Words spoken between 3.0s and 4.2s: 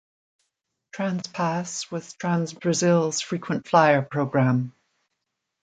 Frequent-flyer